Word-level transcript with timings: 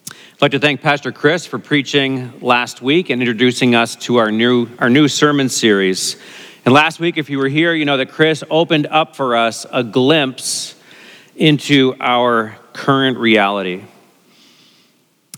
I'd 0.09 0.41
like 0.41 0.51
to 0.51 0.59
thank 0.59 0.79
Pastor 0.79 1.11
Chris 1.11 1.45
for 1.45 1.59
preaching 1.59 2.39
last 2.39 2.81
week 2.81 3.09
and 3.09 3.21
introducing 3.21 3.75
us 3.75 3.98
to 3.98 4.15
our 4.15 4.31
new, 4.31 4.70
our 4.79 4.89
new 4.89 5.09
sermon 5.09 5.49
series. 5.49 6.15
And 6.63 6.73
last 6.73 7.01
week, 7.01 7.17
if 7.17 7.29
you 7.29 7.39
were 7.39 7.49
here, 7.49 7.73
you 7.73 7.84
know 7.84 7.98
that 7.98 8.09
Chris 8.09 8.41
opened 8.49 8.87
up 8.87 9.17
for 9.17 9.35
us 9.35 9.65
a 9.70 9.84
glimpse 9.84 10.75
into 11.35 11.93
our 11.99 12.57
current 12.71 13.17
reality 13.17 13.84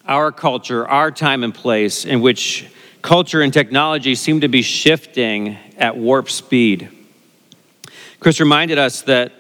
our 0.08 0.32
culture, 0.32 0.88
our 0.88 1.12
time 1.12 1.44
and 1.44 1.54
place, 1.54 2.06
in 2.06 2.22
which 2.22 2.68
culture 3.02 3.42
and 3.42 3.54
technology 3.54 4.16
seem 4.16 4.42
to 4.42 4.48
be 4.48 4.62
shifting 4.62 5.58
at 5.78 5.98
warp 5.98 6.30
speed. 6.30 6.90
Chris 8.20 8.40
reminded 8.40 8.78
us 8.78 9.02
that 9.02 9.32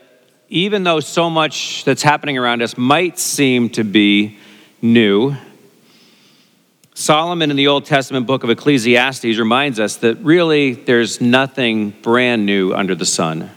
even 0.49 0.83
though 0.83 0.99
so 0.99 1.29
much 1.29 1.83
that's 1.85 2.03
happening 2.03 2.37
around 2.37 2.61
us 2.61 2.77
might 2.77 3.17
seem 3.17 3.69
to 3.69 3.83
be 3.83 4.37
new, 4.81 5.35
Solomon 6.93 7.49
in 7.49 7.57
the 7.57 7.67
Old 7.67 7.85
Testament 7.85 8.27
book 8.27 8.43
of 8.43 8.51
Ecclesiastes 8.51 9.37
reminds 9.39 9.79
us 9.79 9.95
that 9.97 10.15
really 10.17 10.73
there's 10.73 11.19
nothing 11.19 11.89
brand 11.89 12.45
new 12.45 12.73
under 12.73 12.93
the 12.93 13.05
sun. 13.05 13.49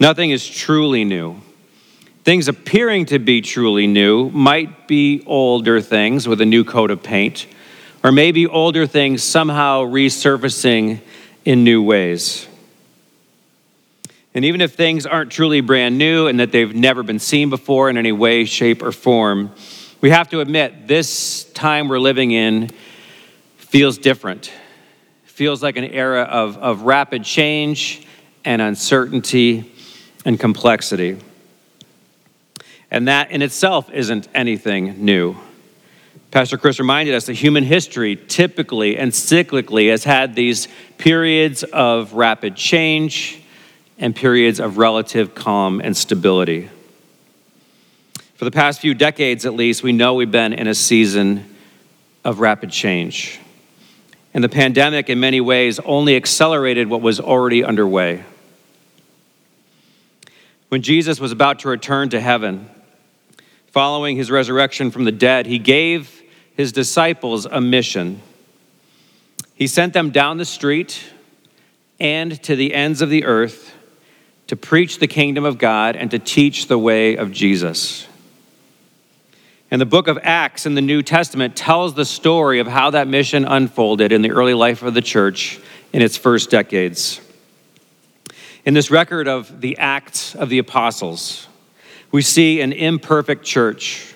Nothing 0.00 0.30
is 0.30 0.48
truly 0.48 1.04
new. 1.04 1.40
Things 2.26 2.48
appearing 2.48 3.06
to 3.06 3.20
be 3.20 3.40
truly 3.40 3.86
new 3.86 4.30
might 4.30 4.88
be 4.88 5.22
older 5.26 5.80
things 5.80 6.26
with 6.26 6.40
a 6.40 6.44
new 6.44 6.64
coat 6.64 6.90
of 6.90 7.00
paint, 7.00 7.46
or 8.02 8.10
maybe 8.10 8.48
older 8.48 8.84
things 8.84 9.22
somehow 9.22 9.84
resurfacing 9.84 10.98
in 11.44 11.62
new 11.62 11.80
ways. 11.80 12.48
And 14.34 14.44
even 14.44 14.60
if 14.60 14.74
things 14.74 15.06
aren't 15.06 15.30
truly 15.30 15.60
brand 15.60 15.98
new 15.98 16.26
and 16.26 16.40
that 16.40 16.50
they've 16.50 16.74
never 16.74 17.04
been 17.04 17.20
seen 17.20 17.48
before 17.48 17.88
in 17.90 17.96
any 17.96 18.10
way, 18.10 18.44
shape, 18.44 18.82
or 18.82 18.90
form, 18.90 19.52
we 20.00 20.10
have 20.10 20.28
to 20.30 20.40
admit 20.40 20.88
this 20.88 21.44
time 21.52 21.86
we're 21.86 22.00
living 22.00 22.32
in 22.32 22.70
feels 23.56 23.98
different. 23.98 24.50
Feels 25.26 25.62
like 25.62 25.76
an 25.76 25.84
era 25.84 26.22
of, 26.22 26.58
of 26.58 26.82
rapid 26.82 27.22
change 27.22 28.04
and 28.44 28.60
uncertainty 28.60 29.72
and 30.24 30.40
complexity. 30.40 31.20
And 32.96 33.08
that 33.08 33.30
in 33.30 33.42
itself 33.42 33.90
isn't 33.90 34.26
anything 34.34 35.04
new. 35.04 35.36
Pastor 36.30 36.56
Chris 36.56 36.78
reminded 36.78 37.14
us 37.14 37.26
that 37.26 37.34
human 37.34 37.62
history 37.62 38.16
typically 38.16 38.96
and 38.96 39.12
cyclically 39.12 39.90
has 39.90 40.02
had 40.02 40.34
these 40.34 40.66
periods 40.96 41.62
of 41.62 42.14
rapid 42.14 42.56
change 42.56 43.42
and 43.98 44.16
periods 44.16 44.60
of 44.60 44.78
relative 44.78 45.34
calm 45.34 45.82
and 45.82 45.94
stability. 45.94 46.70
For 48.36 48.46
the 48.46 48.50
past 48.50 48.80
few 48.80 48.94
decades, 48.94 49.44
at 49.44 49.52
least, 49.52 49.82
we 49.82 49.92
know 49.92 50.14
we've 50.14 50.30
been 50.30 50.54
in 50.54 50.66
a 50.66 50.74
season 50.74 51.54
of 52.24 52.40
rapid 52.40 52.70
change. 52.70 53.38
And 54.32 54.42
the 54.42 54.48
pandemic, 54.48 55.10
in 55.10 55.20
many 55.20 55.42
ways, 55.42 55.78
only 55.80 56.16
accelerated 56.16 56.88
what 56.88 57.02
was 57.02 57.20
already 57.20 57.62
underway. 57.62 58.24
When 60.70 60.80
Jesus 60.80 61.20
was 61.20 61.30
about 61.30 61.58
to 61.58 61.68
return 61.68 62.08
to 62.08 62.20
heaven, 62.22 62.70
following 63.76 64.16
his 64.16 64.30
resurrection 64.30 64.90
from 64.90 65.04
the 65.04 65.12
dead, 65.12 65.44
he 65.44 65.58
gave 65.58 66.22
his 66.56 66.72
disciples 66.72 67.44
a 67.44 67.60
mission. 67.60 68.22
He 69.54 69.66
sent 69.66 69.92
them 69.92 70.08
down 70.08 70.38
the 70.38 70.46
street 70.46 71.04
and 72.00 72.42
to 72.44 72.56
the 72.56 72.72
ends 72.72 73.02
of 73.02 73.10
the 73.10 73.26
earth 73.26 73.74
to 74.46 74.56
preach 74.56 74.98
the 74.98 75.06
kingdom 75.06 75.44
of 75.44 75.58
God 75.58 75.94
and 75.94 76.10
to 76.10 76.18
teach 76.18 76.68
the 76.68 76.78
way 76.78 77.16
of 77.16 77.32
Jesus. 77.32 78.06
And 79.70 79.78
the 79.78 79.84
book 79.84 80.08
of 80.08 80.18
Acts 80.22 80.64
in 80.64 80.74
the 80.74 80.80
New 80.80 81.02
Testament 81.02 81.54
tells 81.54 81.92
the 81.92 82.06
story 82.06 82.60
of 82.60 82.66
how 82.66 82.88
that 82.92 83.06
mission 83.06 83.44
unfolded 83.44 84.10
in 84.10 84.22
the 84.22 84.30
early 84.30 84.54
life 84.54 84.82
of 84.82 84.94
the 84.94 85.02
church 85.02 85.60
in 85.92 86.00
its 86.00 86.16
first 86.16 86.48
decades. 86.48 87.20
In 88.64 88.72
this 88.72 88.90
record 88.90 89.28
of 89.28 89.60
the 89.60 89.76
Acts 89.76 90.34
of 90.34 90.48
the 90.48 90.60
Apostles, 90.60 91.46
we 92.16 92.22
see 92.22 92.62
an 92.62 92.72
imperfect 92.72 93.44
church 93.44 94.14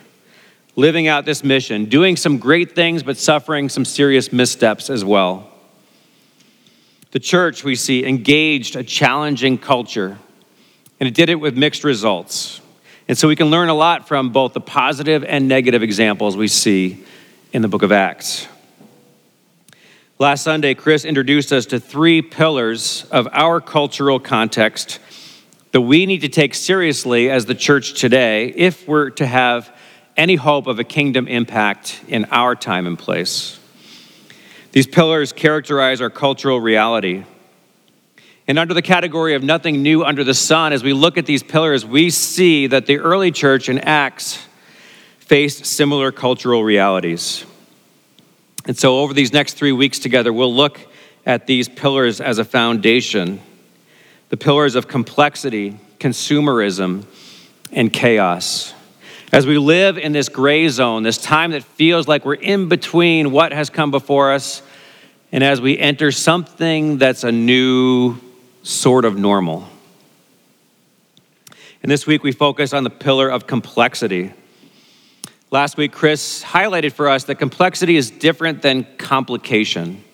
living 0.74 1.06
out 1.06 1.26
this 1.26 1.44
mission, 1.44 1.84
doing 1.84 2.16
some 2.16 2.38
great 2.38 2.74
things, 2.74 3.02
but 3.02 3.18
suffering 3.18 3.68
some 3.68 3.84
serious 3.84 4.32
missteps 4.32 4.88
as 4.88 5.04
well. 5.04 5.50
The 7.10 7.20
church, 7.20 7.62
we 7.62 7.74
see, 7.74 8.06
engaged 8.06 8.74
a 8.74 8.82
challenging 8.82 9.58
culture, 9.58 10.16
and 10.98 11.06
it 11.06 11.12
did 11.12 11.28
it 11.28 11.34
with 11.34 11.58
mixed 11.58 11.84
results. 11.84 12.62
And 13.06 13.18
so 13.18 13.28
we 13.28 13.36
can 13.36 13.48
learn 13.48 13.68
a 13.68 13.74
lot 13.74 14.08
from 14.08 14.30
both 14.30 14.54
the 14.54 14.62
positive 14.62 15.22
and 15.22 15.46
negative 15.46 15.82
examples 15.82 16.38
we 16.38 16.48
see 16.48 17.04
in 17.52 17.60
the 17.60 17.68
book 17.68 17.82
of 17.82 17.92
Acts. 17.92 18.48
Last 20.18 20.42
Sunday, 20.42 20.72
Chris 20.72 21.04
introduced 21.04 21.52
us 21.52 21.66
to 21.66 21.78
three 21.78 22.22
pillars 22.22 23.04
of 23.10 23.28
our 23.32 23.60
cultural 23.60 24.18
context 24.18 25.00
that 25.72 25.80
we 25.80 26.06
need 26.06 26.22
to 26.22 26.28
take 26.28 26.54
seriously 26.54 27.30
as 27.30 27.46
the 27.46 27.54
church 27.54 27.94
today 27.94 28.48
if 28.48 28.88
we're 28.88 29.10
to 29.10 29.26
have 29.26 29.74
any 30.16 30.34
hope 30.34 30.66
of 30.66 30.78
a 30.78 30.84
kingdom 30.84 31.28
impact 31.28 32.00
in 32.08 32.24
our 32.26 32.56
time 32.56 32.86
and 32.86 32.98
place. 32.98 33.58
These 34.72 34.86
pillars 34.86 35.32
characterize 35.32 36.00
our 36.00 36.10
cultural 36.10 36.60
reality. 36.60 37.24
And 38.46 38.58
under 38.58 38.74
the 38.74 38.82
category 38.82 39.34
of 39.34 39.42
nothing 39.42 39.82
new 39.82 40.04
under 40.04 40.24
the 40.24 40.34
sun, 40.34 40.72
as 40.72 40.82
we 40.82 40.92
look 40.92 41.16
at 41.16 41.26
these 41.26 41.42
pillars, 41.42 41.84
we 41.84 42.10
see 42.10 42.66
that 42.66 42.86
the 42.86 42.98
early 42.98 43.30
church 43.30 43.68
in 43.68 43.78
Acts 43.78 44.44
faced 45.18 45.64
similar 45.64 46.10
cultural 46.10 46.64
realities. 46.64 47.44
And 48.66 48.76
so, 48.76 48.98
over 48.98 49.14
these 49.14 49.32
next 49.32 49.54
three 49.54 49.72
weeks 49.72 50.00
together, 50.00 50.32
we'll 50.32 50.54
look 50.54 50.80
at 51.24 51.46
these 51.46 51.68
pillars 51.68 52.20
as 52.20 52.38
a 52.38 52.44
foundation 52.44 53.40
the 54.30 54.36
pillars 54.36 54.76
of 54.76 54.88
complexity, 54.88 55.76
consumerism, 55.98 57.04
and 57.72 57.92
chaos. 57.92 58.72
As 59.32 59.46
we 59.46 59.58
live 59.58 59.98
in 59.98 60.12
this 60.12 60.28
gray 60.28 60.68
zone, 60.68 61.02
this 61.02 61.18
time 61.18 61.50
that 61.50 61.62
feels 61.62 62.08
like 62.08 62.24
we're 62.24 62.34
in 62.34 62.68
between 62.68 63.32
what 63.32 63.52
has 63.52 63.70
come 63.70 63.90
before 63.90 64.32
us, 64.32 64.62
and 65.32 65.44
as 65.44 65.60
we 65.60 65.78
enter 65.78 66.10
something 66.10 66.98
that's 66.98 67.22
a 67.22 67.30
new 67.30 68.16
sort 68.62 69.04
of 69.04 69.18
normal. 69.18 69.68
And 71.82 71.90
this 71.90 72.06
week 72.06 72.22
we 72.22 72.32
focus 72.32 72.72
on 72.72 72.84
the 72.84 72.90
pillar 72.90 73.28
of 73.28 73.46
complexity. 73.46 74.32
Last 75.50 75.76
week, 75.76 75.90
Chris 75.90 76.44
highlighted 76.44 76.92
for 76.92 77.08
us 77.08 77.24
that 77.24 77.36
complexity 77.36 77.96
is 77.96 78.10
different 78.10 78.62
than 78.62 78.86
complication. 78.98 80.04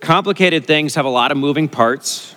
Complicated 0.00 0.64
things 0.64 0.96
have 0.96 1.04
a 1.04 1.10
lot 1.10 1.30
of 1.30 1.38
moving 1.38 1.68
parts 1.68 2.34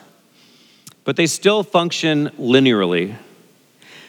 but 1.03 1.15
they 1.15 1.25
still 1.27 1.63
function 1.63 2.29
linearly. 2.39 3.15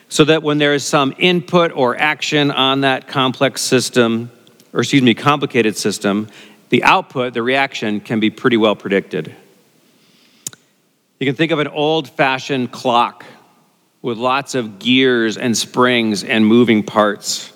So 0.09 0.25
that 0.25 0.43
when 0.43 0.59
there 0.59 0.75
is 0.75 0.85
some 0.85 1.15
input 1.19 1.73
or 1.73 1.97
action 1.97 2.51
on 2.51 2.83
that 2.83 3.09
complex 3.09 3.63
system, 3.63 4.31
or 4.73 4.81
excuse 4.81 5.03
me, 5.03 5.15
complicated 5.15 5.77
system, 5.77 6.29
the 6.69 6.85
output, 6.85 7.35
the 7.35 7.43
reaction, 7.43 8.01
can 8.01 8.21
be 8.21 8.31
pretty 8.31 8.57
well 8.57 8.77
predicted. 8.77 9.35
You 11.19 11.27
can 11.27 11.35
think 11.35 11.53
of 11.53 11.59
an 11.59 11.69
old 11.69 12.09
fashioned 12.09 12.71
clock 12.71 13.25
with 14.03 14.19
lots 14.19 14.55
of 14.55 14.79
gears 14.79 15.37
and 15.37 15.57
springs 15.57 16.23
and 16.23 16.47
moving 16.47 16.83
parts. 16.83 17.51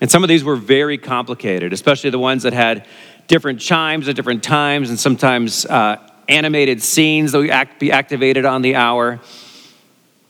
And 0.00 0.10
some 0.10 0.22
of 0.22 0.28
these 0.28 0.44
were 0.44 0.56
very 0.56 0.98
complicated, 0.98 1.72
especially 1.72 2.10
the 2.10 2.18
ones 2.18 2.44
that 2.44 2.52
had 2.52 2.86
different 3.26 3.60
chimes 3.60 4.08
at 4.08 4.16
different 4.16 4.42
times 4.42 4.90
and 4.90 4.98
sometimes 4.98 5.66
uh, 5.66 5.96
animated 6.32 6.82
scenes 6.82 7.32
that 7.32 7.38
would 7.38 7.50
act, 7.50 7.78
be 7.78 7.92
activated 7.92 8.44
on 8.44 8.62
the 8.62 8.74
hour. 8.74 9.20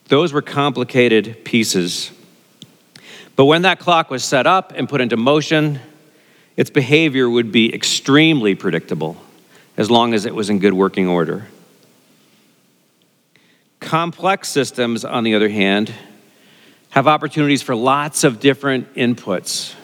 Those 0.09 0.33
were 0.33 0.43
complicated 0.43 1.45
pieces. 1.45 2.11
But 3.37 3.47
when 3.47 3.63
that 3.63 3.79
clock 3.79 4.11
was 4.11 4.25
set 4.25 4.47
up 4.47 4.73
and 4.75 4.89
put 4.89 5.01
into 5.01 5.17
motion, 5.17 5.81
its 6.57 6.71
behavior 6.71 7.31
would 7.31 7.51
be 7.51 7.75
extremely 7.75 8.55
predictable 8.55 9.17
as 9.77 9.91
long 9.91 10.13
as 10.13 10.27
it 10.27 10.35
was 10.35 10.51
in 10.51 10.59
good 10.59 10.75
working 10.75 11.09
order. 11.09 11.47
Complex 13.81 14.49
systems, 14.49 15.05
on 15.05 15.25
the 15.25 15.35
other 15.35 15.49
hand, 15.49 15.93
have 16.91 17.07
opportunities 17.07 17.63
for 17.63 17.75
lots 17.75 18.23
of 18.23 18.39
different 18.39 18.95
inputs. 18.95 19.75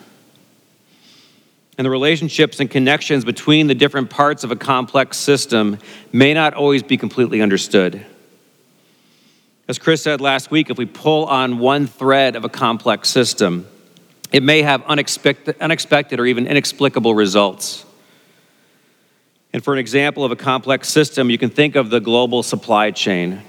And 1.79 1.85
the 1.85 1.91
relationships 1.91 2.59
and 2.59 2.69
connections 2.69 3.25
between 3.25 3.69
the 3.69 3.75
different 3.75 4.11
parts 4.11 4.43
of 4.43 4.51
a 4.51 4.57
complex 4.57 5.17
system 5.17 5.79
may 6.13 6.35
not 6.35 6.55
always 6.55 6.83
be 6.83 6.97
completely 6.97 7.41
understood. 7.41 8.05
As 9.69 9.79
Chris 9.79 10.03
said 10.03 10.21
last 10.21 10.51
week, 10.51 10.71
if 10.71 10.77
we 10.77 10.87
pull 10.87 11.27
on 11.27 11.61
one 11.61 11.87
thread 11.87 12.35
of 12.35 12.45
a 12.45 12.49
complex 12.49 13.09
system, 13.09 13.65
it 14.33 14.43
may 14.43 14.63
have 14.63 14.83
unexpected, 14.87 15.55
unexpected 15.61 16.19
or 16.19 16.27
even 16.27 16.49
inexplicable 16.49 17.15
results. 17.15 17.85
And 19.53 19.63
for 19.63 19.73
an 19.73 19.79
example 19.79 20.25
of 20.25 20.33
a 20.33 20.37
complex 20.37 20.89
system, 20.89 21.31
you 21.31 21.39
can 21.39 21.49
think 21.49 21.77
of 21.77 21.91
the 21.91 22.01
global 22.01 22.43
supply 22.43 22.91
chain, 22.91 23.43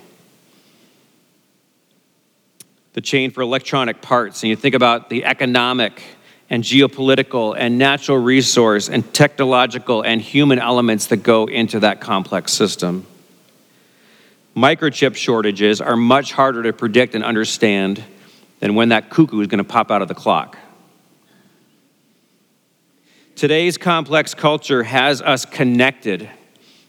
the 2.93 3.01
chain 3.01 3.31
for 3.31 3.41
electronic 3.41 4.03
parts, 4.03 4.43
and 4.43 4.51
you 4.51 4.55
think 4.55 4.75
about 4.75 5.09
the 5.09 5.25
economic 5.25 6.03
and 6.49 6.63
geopolitical 6.63 7.55
and 7.57 7.77
natural 7.77 8.17
resource 8.17 8.89
and 8.89 9.13
technological 9.13 10.01
and 10.01 10.21
human 10.21 10.59
elements 10.59 11.07
that 11.07 11.17
go 11.17 11.45
into 11.45 11.79
that 11.81 12.01
complex 12.01 12.51
system. 12.51 13.05
Microchip 14.55 15.15
shortages 15.15 15.79
are 15.79 15.95
much 15.95 16.33
harder 16.33 16.63
to 16.63 16.73
predict 16.73 17.13
and 17.15 17.23
understand 17.23 18.03
than 18.59 18.75
when 18.75 18.89
that 18.89 19.09
cuckoo 19.09 19.39
is 19.41 19.47
going 19.47 19.59
to 19.59 19.63
pop 19.63 19.91
out 19.91 20.01
of 20.01 20.07
the 20.07 20.15
clock. 20.15 20.57
Today's 23.35 23.77
complex 23.77 24.33
culture 24.33 24.83
has 24.83 25.21
us 25.21 25.45
connected, 25.45 26.29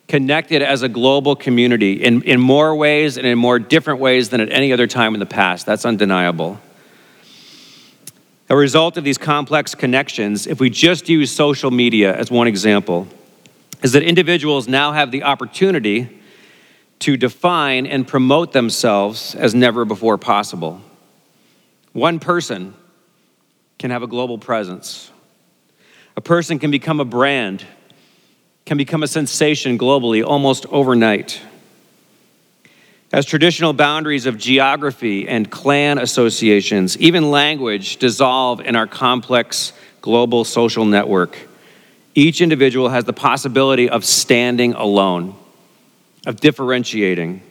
connected 0.09 0.63
as 0.63 0.83
a 0.83 0.89
global 0.89 1.37
community 1.37 2.03
in, 2.03 2.23
in 2.23 2.41
more 2.41 2.75
ways 2.75 3.19
and 3.19 3.27
in 3.27 3.39
more 3.39 3.61
different 3.61 4.01
ways 4.01 4.31
than 4.31 4.41
at 4.41 4.51
any 4.51 4.73
other 4.73 4.89
time 4.89 5.15
in 5.15 5.21
the 5.21 5.27
past. 5.27 5.65
That's 5.65 5.85
undeniable. 5.85 6.59
A 8.51 8.57
result 8.57 8.97
of 8.97 9.05
these 9.05 9.17
complex 9.17 9.77
connections, 9.77 10.49
if 10.49 10.59
we 10.59 10.71
just 10.71 11.09
use 11.09 11.31
social 11.31 11.71
media 11.71 12.13
as 12.13 12.33
one 12.33 12.49
example, 12.49 13.07
is 13.81 13.93
that 13.93 14.03
individuals 14.03 14.67
now 14.67 14.91
have 14.91 15.13
the 15.13 15.23
opportunity 15.23 16.21
to 16.99 17.17
define 17.17 17.87
and 17.87 18.07
promote 18.07 18.53
themselves 18.53 19.37
as 19.37 19.55
never 19.55 19.85
before 19.85 20.19
possible. 20.19 20.81
One 21.93 22.19
person 22.19 22.75
can 23.79 23.93
have 23.93 24.03
a 24.03 24.09
global 24.09 24.37
presence. 24.37 25.13
A 26.17 26.21
person 26.21 26.59
can 26.59 26.73
become 26.73 26.99
a 26.99 27.05
brand, 27.05 27.65
can 28.67 28.77
become 28.77 29.05
a 29.05 29.09
sensation 29.09 29.79
globally 29.79 30.25
almost 30.25 30.67
overnight. 30.67 31.41
As 33.13 33.27
traditional 33.27 33.73
boundaries 33.73 34.27
of 34.27 34.39
geography 34.39 35.27
and 35.27 35.51
clan 35.51 35.99
associations, 35.99 36.97
even 36.99 37.31
language, 37.31 37.97
dissolve 37.97 38.61
in 38.61 38.77
our 38.77 38.87
complex 38.87 39.73
global 40.01 40.45
social 40.45 40.85
network, 40.85 41.37
each 42.15 42.41
individual 42.41 42.89
has 42.89 43.05
the 43.05 43.13
possibility 43.13 43.89
of 43.89 44.05
standing 44.05 44.75
alone, 44.75 45.35
of 46.27 46.41
differentiating 46.41 47.43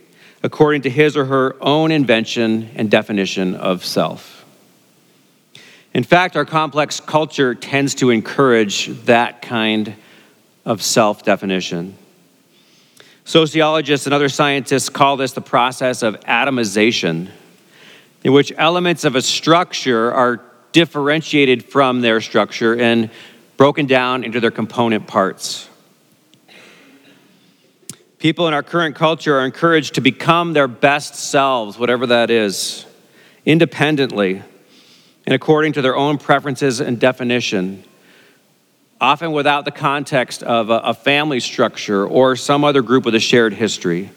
according 0.44 0.84
to 0.84 0.90
his 0.90 1.18
or 1.18 1.26
her 1.26 1.56
own 1.62 1.92
invention 1.92 2.70
and 2.76 2.90
definition 2.90 3.56
of 3.56 3.84
self. 3.84 4.46
In 5.94 6.04
fact, 6.04 6.36
our 6.36 6.46
complex 6.46 7.00
culture 7.00 7.56
tends 7.56 7.96
to 7.96 8.10
encourage 8.10 8.88
that 9.06 9.42
kind 9.42 9.96
of 10.66 10.82
self 10.82 11.24
definition. 11.24 11.98
Sociologists 13.30 14.08
and 14.08 14.14
other 14.16 14.28
scientists 14.28 14.90
call 14.90 15.16
this 15.16 15.34
the 15.34 15.40
process 15.40 16.02
of 16.02 16.20
atomization, 16.22 17.30
in 18.24 18.34
which 18.34 18.52
elements 18.58 19.04
of 19.04 19.16
a 19.16 19.22
structure 19.22 20.12
are 20.12 20.42
differentiated 20.72 21.64
from 21.64 22.02
their 22.02 22.22
structure 22.22 22.76
and 22.76 23.12
broken 23.56 23.86
down 23.86 24.24
into 24.24 24.40
their 24.40 24.50
component 24.50 25.06
parts. 25.06 25.70
People 28.18 28.48
in 28.48 28.56
our 28.56 28.64
current 28.64 28.96
culture 28.96 29.38
are 29.38 29.46
encouraged 29.46 29.94
to 29.94 30.02
become 30.02 30.54
their 30.54 30.68
best 30.68 31.14
selves, 31.14 31.78
whatever 31.78 32.08
that 32.08 32.32
is, 32.32 32.84
independently 33.46 34.42
and 35.28 35.36
according 35.36 35.74
to 35.74 35.84
their 35.84 35.96
own 35.96 36.18
preferences 36.18 36.82
and 36.82 37.00
definition, 37.00 37.84
often 39.02 39.32
without 39.32 39.66
the 39.66 39.72
context 39.72 40.44
of 40.44 40.70
a, 40.70 40.80
a 40.80 40.94
family 40.94 41.40
structure 41.40 42.06
or 42.06 42.36
some 42.36 42.64
other 42.64 42.82
group 42.82 43.06
with 43.06 43.16
a 43.16 43.20
shared 43.20 43.54
history. 43.54 44.10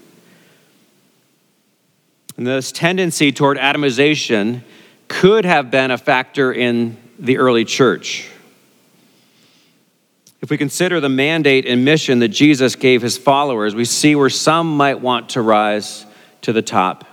And 2.37 2.47
this 2.47 2.73
tendency 2.73 3.31
toward 3.31 3.59
atomization 3.59 4.63
could 5.09 5.45
have 5.45 5.71
been 5.71 5.91
a 5.91 5.99
factor 5.99 6.53
in 6.53 6.97
the 7.19 7.39
early 7.39 7.65
church. 7.65 8.29
If 10.41 10.51
we 10.51 10.59
consider 10.59 10.99
the 10.99 11.09
mandate 11.09 11.67
and 11.67 11.85
mission 11.85 12.19
that 12.19 12.29
Jesus 12.29 12.75
gave 12.75 13.01
his 13.01 13.17
followers, 13.17 13.77
we 13.77 13.85
see 13.85 14.17
where 14.17 14.31
some 14.31 14.77
might 14.77 15.01
want 15.01 15.31
to 15.31 15.43
rise 15.43 16.05
to 16.41 16.53
the 16.53 16.63
top 16.63 17.05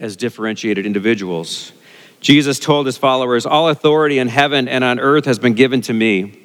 as 0.00 0.16
differentiated 0.16 0.84
individuals. 0.84 1.70
Jesus 2.20 2.58
told 2.58 2.86
his 2.86 2.96
followers, 2.96 3.46
All 3.46 3.68
authority 3.68 4.18
in 4.18 4.28
heaven 4.28 4.66
and 4.66 4.82
on 4.82 4.98
earth 4.98 5.26
has 5.26 5.38
been 5.38 5.54
given 5.54 5.80
to 5.82 5.92
me. 5.92 6.43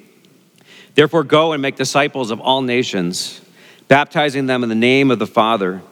Therefore, 0.94 1.24
go 1.24 1.52
and 1.52 1.62
make 1.62 1.76
disciples 1.76 2.30
of 2.30 2.40
all 2.40 2.62
nations, 2.62 3.40
baptizing 3.88 4.46
them 4.46 4.62
in 4.62 4.68
the 4.68 4.74
name 4.74 5.10
of 5.10 5.18
the 5.18 5.26
Father, 5.26 5.82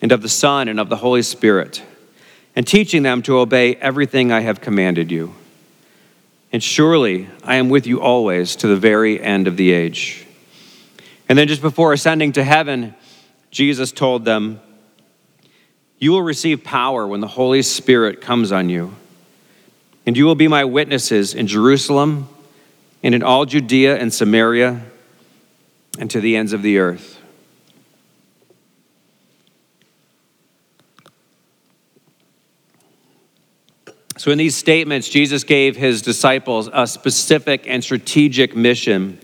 and 0.00 0.12
of 0.12 0.22
the 0.22 0.28
Son, 0.28 0.68
and 0.68 0.80
of 0.80 0.88
the 0.88 0.96
Holy 0.96 1.22
Spirit, 1.22 1.82
and 2.56 2.66
teaching 2.66 3.02
them 3.02 3.22
to 3.22 3.38
obey 3.38 3.76
everything 3.76 4.32
I 4.32 4.40
have 4.40 4.60
commanded 4.60 5.10
you. 5.10 5.34
And 6.52 6.62
surely 6.62 7.28
I 7.44 7.56
am 7.56 7.68
with 7.68 7.86
you 7.86 8.00
always 8.00 8.56
to 8.56 8.66
the 8.66 8.76
very 8.76 9.20
end 9.20 9.46
of 9.46 9.56
the 9.56 9.72
age. 9.72 10.26
And 11.28 11.38
then, 11.38 11.48
just 11.48 11.62
before 11.62 11.92
ascending 11.92 12.32
to 12.32 12.44
heaven, 12.44 12.94
Jesus 13.50 13.90
told 13.90 14.24
them, 14.24 14.60
You 15.98 16.12
will 16.12 16.22
receive 16.22 16.62
power 16.62 17.06
when 17.06 17.20
the 17.20 17.28
Holy 17.28 17.62
Spirit 17.62 18.20
comes 18.20 18.52
on 18.52 18.68
you 18.68 18.94
and 20.06 20.16
you 20.16 20.24
will 20.24 20.34
be 20.34 20.48
my 20.48 20.64
witnesses 20.64 21.34
in 21.34 21.46
Jerusalem 21.46 22.28
and 23.02 23.14
in 23.14 23.22
all 23.22 23.44
Judea 23.44 23.96
and 23.96 24.12
Samaria 24.12 24.80
and 25.98 26.10
to 26.10 26.20
the 26.20 26.36
ends 26.36 26.52
of 26.52 26.62
the 26.62 26.78
earth. 26.78 27.18
So, 34.18 34.30
in 34.30 34.38
these 34.38 34.54
statements, 34.54 35.08
Jesus 35.08 35.42
gave 35.42 35.74
his 35.74 36.00
disciples 36.00 36.70
a 36.72 36.86
specific 36.86 37.66
and 37.66 37.82
strategic 37.82 38.54
mission. 38.54 39.18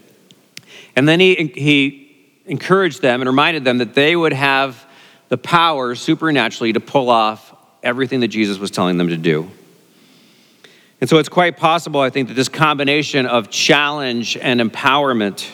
And 0.96 1.08
then 1.08 1.20
he, 1.20 1.52
he 1.54 2.08
encouraged 2.46 3.00
them 3.00 3.20
and 3.20 3.28
reminded 3.28 3.64
them 3.64 3.78
that 3.78 3.94
they 3.94 4.16
would 4.16 4.32
have 4.32 4.84
the 5.28 5.38
power 5.38 5.94
supernaturally 5.94 6.72
to 6.72 6.80
pull 6.80 7.10
off 7.10 7.54
everything 7.82 8.20
that 8.20 8.28
Jesus 8.28 8.58
was 8.58 8.72
telling 8.72 8.96
them 8.98 9.08
to 9.08 9.16
do. 9.16 9.48
And 11.00 11.08
so 11.08 11.18
it's 11.18 11.28
quite 11.28 11.56
possible, 11.56 12.00
I 12.00 12.10
think, 12.10 12.28
that 12.28 12.34
this 12.34 12.48
combination 12.48 13.26
of 13.26 13.50
challenge 13.50 14.36
and 14.36 14.60
empowerment 14.60 15.48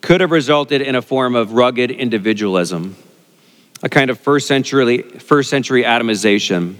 could 0.00 0.20
have 0.20 0.30
resulted 0.30 0.82
in 0.82 0.94
a 0.94 1.02
form 1.02 1.34
of 1.34 1.52
rugged 1.52 1.90
individualism, 1.90 2.96
a 3.82 3.88
kind 3.88 4.10
of 4.10 4.18
first 4.18 4.46
century, 4.46 5.02
first 5.02 5.48
century 5.50 5.84
atomization. 5.84 6.76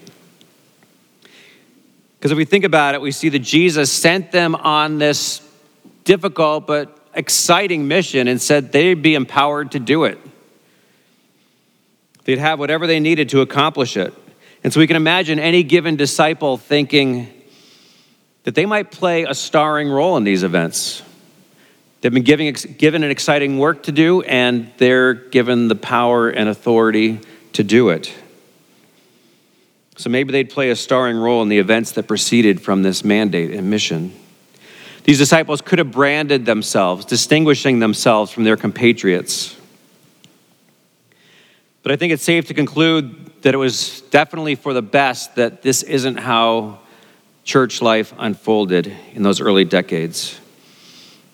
Because 2.19 2.33
if 2.33 2.37
we 2.37 2.45
think 2.45 2.65
about 2.65 2.95
it, 2.95 3.01
we 3.01 3.13
see 3.13 3.31
that 3.31 3.39
Jesus 3.39 3.91
sent 3.91 4.31
them 4.31 4.55
on 4.55 4.99
this 4.99 5.41
difficult 6.05 6.67
but 6.67 6.99
exciting 7.15 7.89
mission 7.89 8.29
and 8.29 8.41
said 8.41 8.73
they'd 8.73 9.03
be 9.03 9.15
empowered 9.15 9.73
to 9.73 9.79
do 9.79 10.05
it. 10.05 10.19
They'd 12.25 12.39
have 12.39 12.59
whatever 12.59 12.87
they 12.87 13.01
needed 13.01 13.31
to 13.31 13.41
accomplish 13.41 13.97
it. 13.97 14.13
And 14.63 14.73
so 14.73 14.81
we 14.81 14.87
can 14.87 14.97
imagine 14.97 15.39
any 15.39 15.63
given 15.63 15.97
disciple 15.97 16.59
thinking, 16.59 17.40
that 18.45 18.55
they 18.55 18.67
might 18.67 18.91
play 18.91 19.25
a 19.25 19.35
starring 19.35 19.89
role 19.89 20.17
in 20.17 20.25
these 20.25 20.43
events. 20.43 21.03
They've 22.01 22.13
been 22.13 22.23
giving, 22.23 22.53
given 22.53 23.03
an 23.03 23.11
exciting 23.11 23.59
work 23.59 23.83
to 23.85 23.93
do, 23.93 24.23
and 24.23 24.73
they're 24.79 25.13
given 25.13 25.69
the 25.69 25.75
power 25.75 26.31
and 26.31 26.49
authority 26.49 27.21
to 27.53 27.63
do 27.63 27.91
it. 27.91 28.13
So 29.97 30.09
maybe 30.09 30.33
they'd 30.33 30.49
play 30.49 30.71
a 30.71 30.77
starring 30.77 31.19
role 31.19 31.43
in 31.43 31.51
the 31.51 31.59
events 31.59 31.93
that 31.93 32.09
proceeded 32.09 32.63
from 32.63 32.83
this 32.83 33.05
mandate 33.05 33.51
and 33.51 33.69
mission. 33.69 34.15
These 35.05 35.19
disciples 35.19 35.61
could 35.61 35.79
have 35.79 35.93
branded 35.93 36.47
themselves, 36.47 37.05
distinguishing 37.05 37.81
themselves 37.81 38.31
from 38.31 38.45
their 38.45 38.57
compatriots. 38.57 39.57
But 41.83 41.93
I 41.93 41.97
think 41.97 42.13
it's 42.15 42.23
safe 42.23 42.47
to 42.47 42.55
conclude 42.55 43.43
that 43.43 43.55
it 43.55 43.59
was 43.59 44.03
definitely 44.11 44.55
for 44.55 44.73
the 44.73 44.83
best 44.83 45.37
that 45.37 45.63
this 45.63 45.83
isn't 45.83 46.17
how 46.17 46.79
church 47.45 47.83
life 47.83 48.13
unfolded 48.19 48.95
in 49.15 49.23
those 49.23 49.41
early 49.41 49.65
decades. 49.65 50.39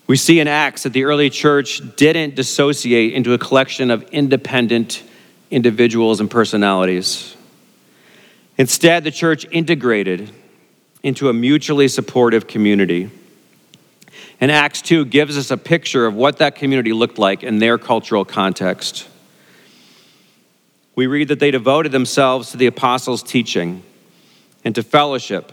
We 0.06 0.16
see 0.16 0.38
in 0.38 0.46
Acts 0.46 0.84
that 0.84 0.92
the 0.92 1.04
early 1.04 1.30
church 1.30 1.80
didn't 1.96 2.36
dissociate 2.36 3.14
into 3.14 3.32
a 3.32 3.38
collection 3.38 3.90
of 3.90 4.02
independent 4.10 5.02
individuals 5.50 6.20
and 6.20 6.30
personalities. 6.30 7.36
Instead, 8.56 9.04
the 9.04 9.10
church 9.10 9.46
integrated 9.50 10.30
into 11.02 11.28
a 11.28 11.32
mutually 11.32 11.88
supportive 11.88 12.46
community. 12.46 13.10
And 14.40 14.50
Acts 14.50 14.82
2 14.82 15.06
gives 15.06 15.36
us 15.36 15.50
a 15.50 15.56
picture 15.56 16.06
of 16.06 16.14
what 16.14 16.38
that 16.38 16.56
community 16.56 16.92
looked 16.92 17.18
like 17.18 17.42
in 17.42 17.58
their 17.58 17.78
cultural 17.78 18.24
context. 18.24 19.08
We 20.94 21.06
read 21.06 21.28
that 21.28 21.40
they 21.40 21.50
devoted 21.50 21.92
themselves 21.92 22.50
to 22.50 22.56
the 22.56 22.66
apostles' 22.66 23.22
teaching 23.22 23.82
and 24.64 24.74
to 24.74 24.82
fellowship, 24.82 25.52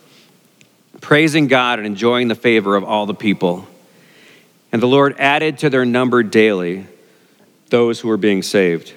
praising 1.01 1.47
God 1.47 1.79
and 1.79 1.85
enjoying 1.85 2.27
the 2.27 2.35
favor 2.35 2.75
of 2.75 2.83
all 2.83 3.05
the 3.05 3.13
people. 3.13 3.67
And 4.71 4.81
the 4.81 4.87
Lord 4.87 5.15
added 5.19 5.57
to 5.59 5.69
their 5.69 5.83
number 5.83 6.23
daily 6.23 6.85
those 7.69 7.99
who 7.99 8.07
were 8.07 8.17
being 8.17 8.43
saved. 8.43 8.93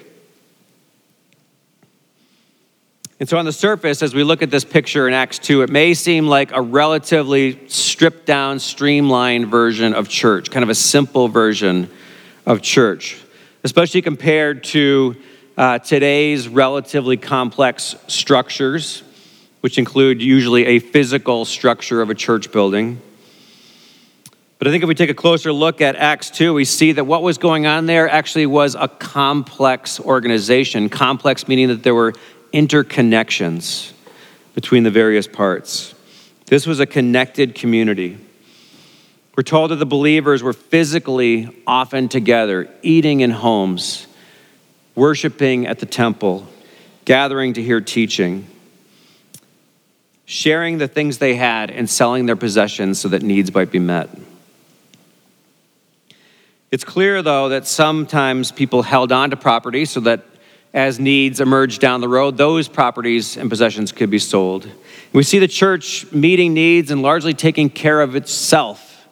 And 3.17 3.29
so, 3.29 3.37
on 3.37 3.45
the 3.45 3.53
surface, 3.53 4.03
as 4.03 4.13
we 4.13 4.25
look 4.25 4.41
at 4.41 4.51
this 4.51 4.65
picture 4.65 5.07
in 5.07 5.13
Acts 5.13 5.39
2, 5.39 5.61
it 5.61 5.69
may 5.69 5.93
seem 5.93 6.27
like 6.27 6.51
a 6.51 6.61
relatively 6.61 7.67
stripped 7.69 8.25
down, 8.25 8.59
streamlined 8.59 9.47
version 9.47 9.93
of 9.93 10.09
church, 10.09 10.51
kind 10.51 10.63
of 10.63 10.69
a 10.69 10.75
simple 10.75 11.29
version 11.29 11.89
of 12.45 12.61
church, 12.61 13.17
especially 13.63 14.01
compared 14.01 14.65
to 14.65 15.15
uh, 15.57 15.79
today's 15.79 16.49
relatively 16.49 17.15
complex 17.15 17.95
structures, 18.07 19.01
which 19.65 19.79
include 19.79 20.21
usually 20.21 20.63
a 20.67 20.77
physical 20.77 21.43
structure 21.43 21.99
of 21.99 22.11
a 22.11 22.13
church 22.13 22.51
building. 22.51 23.01
But 24.59 24.67
I 24.67 24.71
think 24.71 24.83
if 24.83 24.87
we 24.87 24.93
take 24.93 25.09
a 25.09 25.15
closer 25.15 25.51
look 25.51 25.81
at 25.81 25.95
Acts 25.95 26.29
2, 26.29 26.53
we 26.53 26.65
see 26.65 26.91
that 26.91 27.05
what 27.05 27.23
was 27.23 27.39
going 27.39 27.65
on 27.65 27.87
there 27.87 28.07
actually 28.07 28.45
was 28.45 28.75
a 28.75 28.87
complex 28.87 29.99
organization. 29.99 30.87
Complex 30.87 31.47
meaning 31.47 31.69
that 31.69 31.81
there 31.81 31.95
were 31.95 32.13
interconnections 32.53 33.91
between 34.53 34.83
the 34.83 34.91
various 34.91 35.25
parts. 35.25 35.95
This 36.45 36.67
was 36.67 36.79
a 36.79 36.85
connected 36.85 37.55
community. 37.55 38.19
We're 39.35 39.41
told 39.41 39.71
that 39.71 39.77
the 39.77 39.87
believers 39.87 40.43
were 40.43 40.53
physically 40.53 41.49
often 41.65 42.07
together, 42.07 42.69
eating 42.83 43.21
in 43.21 43.31
homes, 43.31 44.05
worshiping 44.93 45.65
at 45.65 45.79
the 45.79 45.87
temple, 45.87 46.45
gathering 47.05 47.53
to 47.53 47.63
hear 47.63 47.81
teaching, 47.81 48.45
sharing 50.25 50.77
the 50.79 50.87
things 50.87 51.19
they 51.19 51.35
had, 51.35 51.69
and 51.69 51.89
selling 51.89 52.25
their 52.25 52.35
possessions 52.35 52.99
so 52.99 53.07
that 53.07 53.21
needs 53.21 53.53
might 53.53 53.71
be 53.71 53.79
met. 53.79 54.09
It's 56.71 56.83
clear, 56.83 57.21
though, 57.21 57.49
that 57.49 57.67
sometimes 57.67 58.51
people 58.51 58.81
held 58.81 59.11
on 59.11 59.29
to 59.29 59.37
property 59.37 59.85
so 59.85 59.99
that 60.01 60.25
as 60.73 60.99
needs 60.99 61.39
emerged 61.39 61.79
down 61.79 62.01
the 62.01 62.09
road, 62.09 62.35
those 62.35 62.67
properties 62.67 63.37
and 63.37 63.49
possessions 63.49 63.93
could 63.93 64.09
be 64.09 64.19
sold. 64.19 64.69
We 65.13 65.23
see 65.23 65.39
the 65.39 65.47
church 65.47 66.11
meeting 66.11 66.53
needs 66.53 66.91
and 66.91 67.01
largely 67.01 67.33
taking 67.33 67.69
care 67.69 68.01
of 68.01 68.17
itself, 68.17 69.07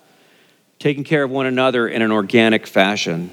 taking 0.77 1.05
care 1.05 1.23
of 1.23 1.31
one 1.31 1.45
another 1.45 1.87
in 1.87 2.01
an 2.01 2.11
organic 2.11 2.67
fashion. 2.67 3.31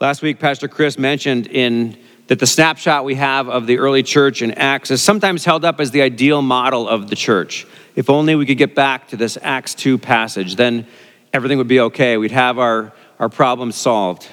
Last 0.00 0.20
week, 0.20 0.40
Pastor 0.40 0.66
Chris 0.66 0.98
mentioned 0.98 1.46
in 1.46 1.96
that 2.32 2.38
the 2.38 2.46
snapshot 2.46 3.04
we 3.04 3.16
have 3.16 3.50
of 3.50 3.66
the 3.66 3.78
early 3.78 4.02
church 4.02 4.40
in 4.40 4.52
Acts 4.52 4.90
is 4.90 5.02
sometimes 5.02 5.44
held 5.44 5.66
up 5.66 5.82
as 5.82 5.90
the 5.90 6.00
ideal 6.00 6.40
model 6.40 6.88
of 6.88 7.10
the 7.10 7.14
church. 7.14 7.66
If 7.94 8.08
only 8.08 8.34
we 8.36 8.46
could 8.46 8.56
get 8.56 8.74
back 8.74 9.08
to 9.08 9.18
this 9.18 9.36
Acts 9.42 9.74
2 9.74 9.98
passage, 9.98 10.56
then 10.56 10.86
everything 11.34 11.58
would 11.58 11.68
be 11.68 11.80
okay. 11.80 12.16
We'd 12.16 12.30
have 12.30 12.58
our, 12.58 12.94
our 13.18 13.28
problems 13.28 13.76
solved. 13.76 14.26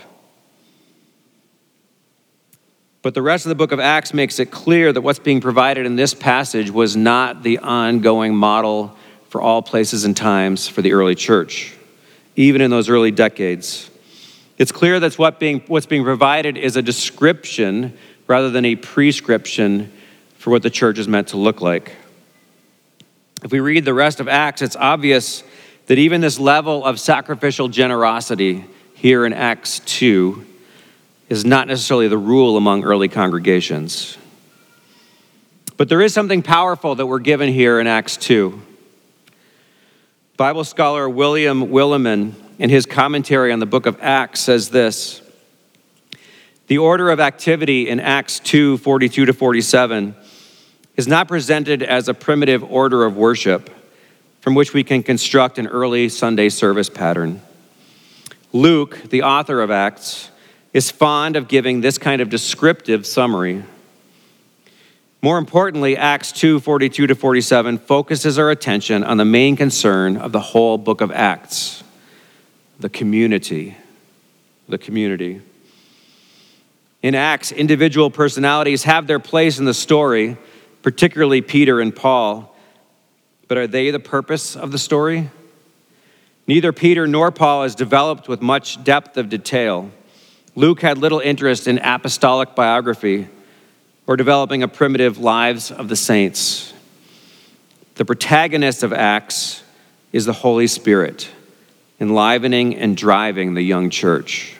But 3.01 3.15
the 3.15 3.21
rest 3.21 3.45
of 3.45 3.49
the 3.49 3.55
book 3.55 3.73
of 3.73 3.81
Acts 3.81 4.13
makes 4.13 4.39
it 4.39 4.49
clear 4.49 4.93
that 4.93 5.01
what's 5.01 5.19
being 5.19 5.41
provided 5.41 5.85
in 5.85 5.97
this 5.97 6.13
passage 6.13 6.71
was 6.71 6.95
not 6.95 7.43
the 7.43 7.57
ongoing 7.57 8.33
model 8.33 8.95
for 9.27 9.41
all 9.41 9.61
places 9.61 10.05
and 10.05 10.15
times 10.15 10.69
for 10.69 10.81
the 10.81 10.93
early 10.93 11.15
church, 11.15 11.75
even 12.37 12.61
in 12.61 12.71
those 12.71 12.87
early 12.87 13.11
decades. 13.11 13.88
It's 14.59 14.73
clear 14.73 14.99
that 14.99 15.17
what 15.17 15.39
being, 15.39 15.61
what's 15.67 15.85
being 15.85 16.03
provided 16.03 16.57
is 16.57 16.75
a 16.75 16.81
description 16.81 17.97
rather 18.27 18.49
than 18.49 18.65
a 18.65 18.75
prescription 18.75 19.91
for 20.37 20.51
what 20.51 20.61
the 20.61 20.69
church 20.69 20.99
is 20.99 21.07
meant 21.07 21.29
to 21.29 21.37
look 21.37 21.61
like. 21.61 21.95
If 23.41 23.53
we 23.53 23.61
read 23.61 23.85
the 23.85 23.93
rest 23.93 24.19
of 24.19 24.27
Acts, 24.27 24.61
it's 24.61 24.75
obvious 24.75 25.43
that 25.87 25.97
even 25.97 26.19
this 26.19 26.39
level 26.39 26.83
of 26.83 26.99
sacrificial 26.99 27.69
generosity 27.69 28.65
here 28.95 29.25
in 29.25 29.31
Acts 29.31 29.79
2 29.79 30.45
is 31.29 31.45
not 31.45 31.67
necessarily 31.67 32.09
the 32.09 32.17
rule 32.17 32.57
among 32.57 32.83
early 32.83 33.07
congregations. 33.07 34.17
But 35.77 35.87
there 35.87 36.01
is 36.01 36.13
something 36.13 36.43
powerful 36.43 36.95
that 36.95 37.05
we're 37.05 37.19
given 37.19 37.47
here 37.53 37.79
in 37.79 37.87
Acts 37.87 38.17
2. 38.17 38.61
Bible 40.35 40.65
scholar 40.65 41.09
William 41.09 41.67
Willimon, 41.67 42.33
in 42.59 42.69
his 42.69 42.85
commentary 42.85 43.51
on 43.53 43.59
the 43.59 43.65
book 43.65 43.85
of 43.85 43.97
Acts, 44.01 44.41
says 44.41 44.69
this 44.69 45.21
The 46.67 46.77
order 46.77 47.09
of 47.09 47.19
activity 47.19 47.89
in 47.89 47.99
Acts 47.99 48.39
2 48.41 48.77
42 48.77 49.25
to 49.25 49.33
47 49.33 50.13
is 50.97 51.07
not 51.07 51.29
presented 51.29 51.81
as 51.81 52.09
a 52.09 52.13
primitive 52.13 52.61
order 52.69 53.05
of 53.05 53.15
worship 53.15 53.69
from 54.41 54.53
which 54.55 54.73
we 54.73 54.83
can 54.83 55.01
construct 55.01 55.57
an 55.57 55.67
early 55.67 56.09
Sunday 56.09 56.49
service 56.49 56.89
pattern. 56.89 57.41
Luke, 58.51 59.09
the 59.09 59.23
author 59.23 59.61
of 59.61 59.71
Acts, 59.71 60.29
is 60.73 60.91
fond 60.91 61.35
of 61.35 61.47
giving 61.47 61.81
this 61.81 61.97
kind 61.97 62.21
of 62.21 62.29
descriptive 62.29 63.05
summary. 63.05 63.63
More 65.21 65.37
importantly, 65.37 65.95
Acts 65.95 66.33
2 66.33 66.59
42 66.59 67.07
to 67.07 67.15
47 67.15 67.77
focuses 67.77 68.37
our 68.37 68.51
attention 68.51 69.03
on 69.05 69.15
the 69.15 69.25
main 69.25 69.55
concern 69.55 70.17
of 70.17 70.33
the 70.33 70.39
whole 70.39 70.77
book 70.77 70.99
of 70.99 71.11
Acts 71.11 71.83
the 72.79 72.89
community. 72.89 73.75
The 74.67 74.77
community. 74.77 75.41
In 77.01 77.15
Acts, 77.15 77.51
individual 77.51 78.09
personalities 78.09 78.83
have 78.83 79.07
their 79.07 79.19
place 79.19 79.59
in 79.59 79.65
the 79.65 79.73
story, 79.73 80.37
particularly 80.81 81.41
Peter 81.41 81.79
and 81.79 81.95
Paul. 81.95 82.55
But 83.47 83.57
are 83.57 83.67
they 83.67 83.91
the 83.91 83.99
purpose 83.99 84.55
of 84.55 84.71
the 84.71 84.77
story? 84.77 85.29
Neither 86.47 86.73
Peter 86.73 87.07
nor 87.07 87.31
Paul 87.31 87.63
is 87.63 87.75
developed 87.75 88.27
with 88.27 88.41
much 88.41 88.83
depth 88.83 89.17
of 89.17 89.29
detail. 89.29 89.91
Luke 90.55 90.81
had 90.81 90.97
little 90.97 91.19
interest 91.19 91.67
in 91.67 91.77
apostolic 91.79 92.55
biography 92.55 93.27
or 94.07 94.17
developing 94.17 94.63
a 94.63 94.67
primitive 94.67 95.19
lives 95.19 95.71
of 95.71 95.89
the 95.89 95.95
saints. 95.95 96.73
The 97.95 98.05
protagonist 98.05 98.83
of 98.83 98.91
Acts 98.91 99.63
is 100.11 100.25
the 100.25 100.33
Holy 100.33 100.67
Spirit, 100.67 101.29
enlivening 101.99 102.75
and 102.75 102.95
driving 102.95 103.53
the 103.53 103.61
young 103.61 103.89
church. 103.89 104.55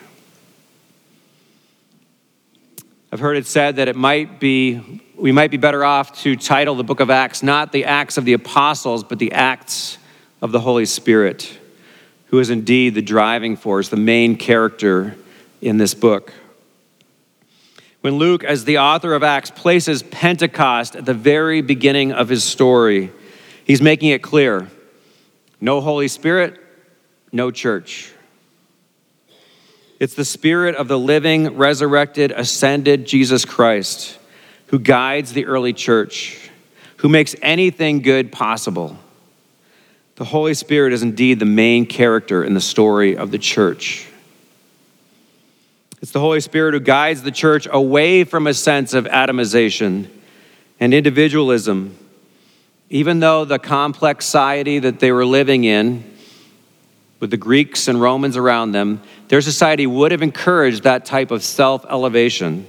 I've 3.12 3.20
heard 3.20 3.36
it 3.36 3.46
said 3.46 3.76
that 3.76 3.88
it 3.88 3.96
might 3.96 4.38
be 4.38 5.02
we 5.16 5.32
might 5.32 5.50
be 5.50 5.56
better 5.56 5.84
off 5.84 6.18
to 6.22 6.34
title 6.36 6.74
the 6.76 6.84
book 6.84 7.00
of 7.00 7.10
Acts 7.10 7.42
not 7.42 7.72
the 7.72 7.84
Acts 7.84 8.16
of 8.16 8.24
the 8.24 8.32
Apostles, 8.32 9.04
but 9.04 9.18
the 9.18 9.32
Acts 9.32 9.98
of 10.40 10.52
the 10.52 10.60
Holy 10.60 10.86
Spirit, 10.86 11.58
who 12.26 12.38
is 12.38 12.50
indeed 12.50 12.94
the 12.94 13.02
driving 13.02 13.56
force, 13.56 13.88
the 13.88 13.96
main 13.96 14.36
character 14.36 15.16
in 15.60 15.76
this 15.76 15.94
book. 15.94 16.32
When 18.00 18.14
Luke, 18.14 18.44
as 18.44 18.64
the 18.64 18.78
author 18.78 19.12
of 19.12 19.22
Acts, 19.22 19.50
places 19.50 20.02
Pentecost 20.02 20.96
at 20.96 21.04
the 21.04 21.12
very 21.12 21.60
beginning 21.60 22.12
of 22.12 22.28
his 22.30 22.44
story, 22.44 23.12
he's 23.64 23.82
making 23.82 24.10
it 24.10 24.22
clear 24.22 24.68
no 25.60 25.80
Holy 25.80 26.08
Spirit, 26.08 26.59
no 27.32 27.50
church. 27.50 28.12
It's 29.98 30.14
the 30.14 30.24
Spirit 30.24 30.76
of 30.76 30.88
the 30.88 30.98
living, 30.98 31.56
resurrected, 31.56 32.32
ascended 32.32 33.06
Jesus 33.06 33.44
Christ 33.44 34.18
who 34.70 34.78
guides 34.78 35.32
the 35.32 35.46
early 35.46 35.72
church, 35.72 36.48
who 36.98 37.08
makes 37.08 37.34
anything 37.42 38.02
good 38.02 38.30
possible. 38.30 38.96
The 40.14 40.24
Holy 40.24 40.54
Spirit 40.54 40.92
is 40.92 41.02
indeed 41.02 41.40
the 41.40 41.44
main 41.44 41.86
character 41.86 42.44
in 42.44 42.54
the 42.54 42.60
story 42.60 43.16
of 43.16 43.32
the 43.32 43.38
church. 43.38 44.06
It's 46.00 46.12
the 46.12 46.20
Holy 46.20 46.40
Spirit 46.40 46.74
who 46.74 46.80
guides 46.80 47.22
the 47.22 47.32
church 47.32 47.66
away 47.70 48.22
from 48.22 48.46
a 48.46 48.54
sense 48.54 48.94
of 48.94 49.06
atomization 49.06 50.08
and 50.78 50.94
individualism, 50.94 51.96
even 52.90 53.18
though 53.18 53.44
the 53.44 53.58
complex 53.58 54.24
society 54.24 54.78
that 54.78 55.00
they 55.00 55.10
were 55.10 55.26
living 55.26 55.64
in, 55.64 56.04
with 57.20 57.30
the 57.30 57.36
Greeks 57.36 57.86
and 57.86 58.00
Romans 58.00 58.36
around 58.36 58.72
them, 58.72 59.02
their 59.28 59.42
society 59.42 59.86
would 59.86 60.10
have 60.10 60.22
encouraged 60.22 60.82
that 60.82 61.04
type 61.04 61.30
of 61.30 61.44
self 61.44 61.84
elevation. 61.84 62.66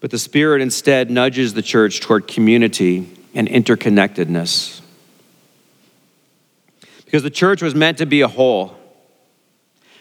But 0.00 0.10
the 0.10 0.18
Spirit 0.18 0.60
instead 0.60 1.10
nudges 1.10 1.54
the 1.54 1.62
church 1.62 2.00
toward 2.00 2.26
community 2.26 3.08
and 3.34 3.48
interconnectedness. 3.48 4.80
Because 7.04 7.22
the 7.22 7.30
church 7.30 7.62
was 7.62 7.74
meant 7.74 7.98
to 7.98 8.06
be 8.06 8.20
a 8.22 8.28
whole. 8.28 8.76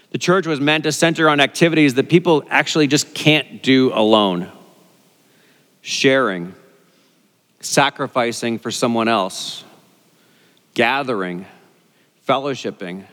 The 0.09 0.17
church 0.17 0.47
was 0.47 0.59
meant 0.59 0.83
to 0.85 0.91
center 0.91 1.29
on 1.29 1.39
activities 1.39 1.93
that 1.93 2.09
people 2.09 2.43
actually 2.49 2.87
just 2.87 3.13
can't 3.13 3.61
do 3.61 3.93
alone 3.93 4.51
sharing, 5.81 6.53
sacrificing 7.59 8.59
for 8.59 8.71
someone 8.71 9.07
else, 9.07 9.63
gathering, 10.73 11.45
fellowshipping, 12.27 13.05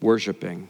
worshiping. 0.00 0.68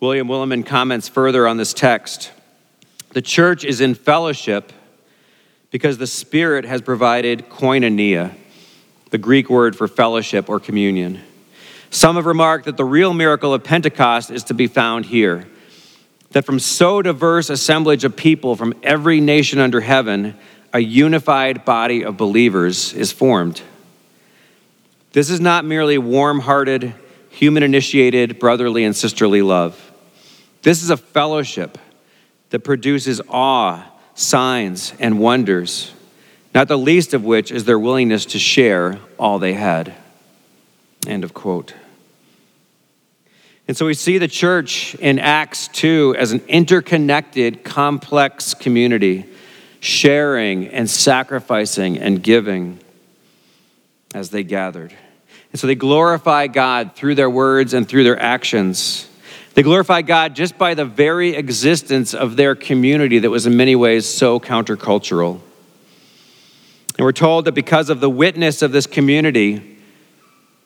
William 0.00 0.28
Willimon 0.28 0.64
comments 0.64 1.08
further 1.08 1.48
on 1.48 1.56
this 1.56 1.72
text. 1.72 2.30
The 3.10 3.22
church 3.22 3.64
is 3.64 3.80
in 3.80 3.94
fellowship 3.94 4.72
because 5.70 5.98
the 5.98 6.06
Spirit 6.06 6.64
has 6.64 6.82
provided 6.82 7.48
koinonia, 7.48 8.34
the 9.10 9.18
Greek 9.18 9.48
word 9.48 9.74
for 9.74 9.88
fellowship 9.88 10.48
or 10.48 10.60
communion. 10.60 11.20
Some 11.90 12.16
have 12.16 12.26
remarked 12.26 12.66
that 12.66 12.76
the 12.76 12.84
real 12.84 13.14
miracle 13.14 13.54
of 13.54 13.64
Pentecost 13.64 14.30
is 14.30 14.44
to 14.44 14.54
be 14.54 14.66
found 14.66 15.06
here. 15.06 15.46
That 16.32 16.44
from 16.44 16.58
so 16.58 17.00
diverse 17.00 17.48
assemblage 17.48 18.04
of 18.04 18.16
people 18.16 18.56
from 18.56 18.74
every 18.82 19.20
nation 19.20 19.58
under 19.58 19.80
heaven, 19.80 20.36
a 20.74 20.80
unified 20.80 21.64
body 21.64 22.04
of 22.04 22.16
believers 22.18 22.92
is 22.92 23.12
formed. 23.12 23.62
This 25.16 25.30
is 25.30 25.40
not 25.40 25.64
merely 25.64 25.96
warm 25.96 26.40
hearted, 26.40 26.92
human 27.30 27.62
initiated 27.62 28.38
brotherly 28.38 28.84
and 28.84 28.94
sisterly 28.94 29.40
love. 29.40 29.90
This 30.60 30.82
is 30.82 30.90
a 30.90 30.96
fellowship 30.98 31.78
that 32.50 32.58
produces 32.58 33.22
awe, 33.26 33.82
signs, 34.14 34.92
and 35.00 35.18
wonders, 35.18 35.94
not 36.54 36.68
the 36.68 36.76
least 36.76 37.14
of 37.14 37.24
which 37.24 37.50
is 37.50 37.64
their 37.64 37.78
willingness 37.78 38.26
to 38.26 38.38
share 38.38 38.98
all 39.18 39.38
they 39.38 39.54
had. 39.54 39.94
End 41.06 41.24
of 41.24 41.32
quote. 41.32 41.72
And 43.66 43.74
so 43.74 43.86
we 43.86 43.94
see 43.94 44.18
the 44.18 44.28
church 44.28 44.94
in 44.96 45.18
Acts 45.18 45.68
2 45.68 46.14
as 46.18 46.32
an 46.32 46.42
interconnected, 46.46 47.64
complex 47.64 48.52
community, 48.52 49.24
sharing 49.80 50.68
and 50.68 50.90
sacrificing 50.90 51.96
and 51.96 52.22
giving 52.22 52.80
as 54.12 54.28
they 54.28 54.44
gathered. 54.44 54.94
And 55.56 55.60
so 55.62 55.68
they 55.68 55.74
glorify 55.74 56.48
God 56.48 56.94
through 56.94 57.14
their 57.14 57.30
words 57.30 57.72
and 57.72 57.88
through 57.88 58.04
their 58.04 58.20
actions. 58.20 59.08
They 59.54 59.62
glorify 59.62 60.02
God 60.02 60.36
just 60.36 60.58
by 60.58 60.74
the 60.74 60.84
very 60.84 61.34
existence 61.34 62.12
of 62.12 62.36
their 62.36 62.54
community 62.54 63.20
that 63.20 63.30
was 63.30 63.46
in 63.46 63.56
many 63.56 63.74
ways 63.74 64.04
so 64.04 64.38
countercultural. 64.38 65.40
And 66.98 67.06
we're 67.06 67.12
told 67.12 67.46
that 67.46 67.52
because 67.52 67.88
of 67.88 68.00
the 68.00 68.10
witness 68.10 68.60
of 68.60 68.70
this 68.70 68.86
community, 68.86 69.78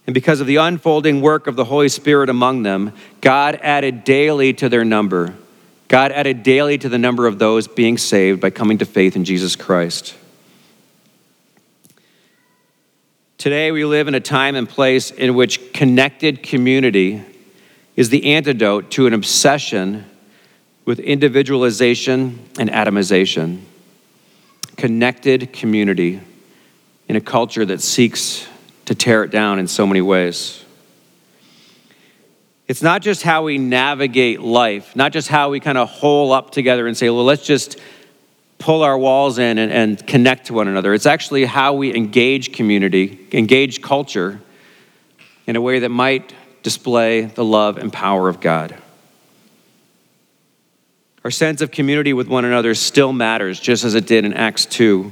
and 0.09 0.13
because 0.13 0.41
of 0.41 0.49
the 0.49 0.57
unfolding 0.57 1.21
work 1.21 1.47
of 1.47 1.55
the 1.55 1.67
Holy 1.67 1.89
Spirit 1.89 2.29
among 2.29 2.65
them, 2.65 2.93
God 3.21 3.61
added 3.63 4.03
daily 4.03 4.53
to 4.55 4.69
their 4.69 4.85
number. 4.85 5.37
God 5.87 6.11
added 6.11 6.43
daily 6.43 6.79
to 6.79 6.89
the 6.89 6.99
number 6.99 7.29
of 7.29 7.39
those 7.39 7.69
being 7.69 7.97
saved 7.97 8.41
by 8.41 8.51
coming 8.51 8.79
to 8.79 8.87
faith 8.87 9.15
in 9.15 9.25
Jesus 9.25 9.55
Christ. 9.55 10.17
Today, 13.41 13.73
we 13.73 13.87
live 13.87 14.07
in 14.07 14.15
a 14.15 14.21
time 14.21 14.55
and 14.55 14.69
place 14.69 15.11
in 15.11 15.35
which 15.35 15.73
connected 15.73 16.43
community 16.43 17.25
is 17.97 18.11
the 18.11 18.35
antidote 18.35 18.91
to 18.91 19.07
an 19.07 19.15
obsession 19.15 20.05
with 20.85 20.99
individualization 20.99 22.39
and 22.59 22.69
atomization. 22.69 23.63
Connected 24.77 25.55
community 25.55 26.21
in 27.09 27.17
a 27.17 27.21
culture 27.23 27.65
that 27.65 27.81
seeks 27.81 28.47
to 28.85 28.95
tear 28.95 29.25
it 29.25 29.31
down 29.31 29.59
in 29.59 29.67
so 29.67 29.87
many 29.87 30.03
ways. 30.03 30.63
It's 32.69 32.83
not 32.83 33.01
just 33.01 33.23
how 33.23 33.45
we 33.45 33.57
navigate 33.57 34.43
life, 34.43 34.95
not 34.95 35.13
just 35.13 35.29
how 35.29 35.49
we 35.49 35.61
kind 35.61 35.79
of 35.79 35.89
hole 35.89 36.33
up 36.33 36.51
together 36.51 36.87
and 36.87 36.95
say, 36.95 37.09
well, 37.09 37.25
let's 37.25 37.47
just 37.47 37.79
pull 38.61 38.83
our 38.83 38.97
walls 38.97 39.39
in 39.39 39.59
and, 39.59 39.73
and 39.73 40.07
connect 40.07 40.47
to 40.47 40.55
one 40.55 40.69
another. 40.69 40.95
It's 40.95 41.07
actually 41.07 41.47
how 41.47 41.73
we 41.73 41.95
engage 41.95 42.53
community, 42.53 43.27
engage 43.33 43.83
culture 43.83 44.41
in 45.47 45.57
a 45.57 45.61
way 45.61 45.81
that 45.81 45.89
might 45.89 46.35
display 46.63 47.23
the 47.23 47.45
love 47.45 47.79
and 47.79 47.93
power 47.93 48.29
of 48.29 48.41
God. 48.41 48.77
Our 51.25 51.31
sense 51.31 51.63
of 51.63 51.71
community 51.71 52.13
with 52.13 52.29
one 52.29 52.45
another 52.45 52.75
still 52.75 53.13
matters, 53.13 53.59
just 53.59 53.85
as 53.85 53.95
it 53.95 54.07
did 54.07 54.25
in 54.25 54.35
Acts 54.35 54.67
2. 54.67 55.11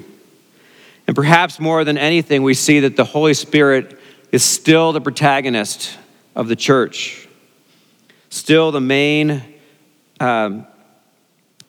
And 1.07 1.17
perhaps 1.17 1.59
more 1.59 1.85
than 1.85 1.97
anything, 1.97 2.43
we 2.43 2.55
see 2.55 2.81
that 2.81 2.97
the 2.97 3.05
Holy 3.05 3.35
Spirit 3.35 3.99
is 4.31 4.45
still 4.45 4.93
the 4.93 5.01
protagonist 5.01 5.97
of 6.37 6.49
the 6.49 6.57
church, 6.57 7.27
still 8.29 8.73
the 8.73 8.81
main, 8.81 9.43
um, 10.21 10.67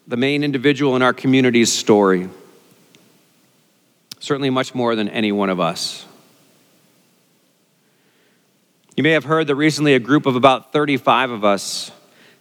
the 0.10 0.18
main 0.18 0.44
individual 0.44 0.96
in 0.96 1.04
our 1.04 1.14
community's 1.14 1.72
story. 1.72 2.28
Certainly, 4.20 4.50
much 4.50 4.74
more 4.74 4.96
than 4.96 5.08
any 5.08 5.32
one 5.32 5.52
of 5.52 5.60
us. 5.60 6.04
You 8.98 9.04
may 9.04 9.12
have 9.12 9.24
heard 9.24 9.46
that 9.48 9.56
recently 9.56 9.94
a 9.94 10.00
group 10.00 10.26
of 10.26 10.36
about 10.36 10.74
35 10.74 11.30
of 11.30 11.46
us, 11.46 11.92